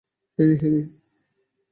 [0.39, 0.81] Harry, Harry.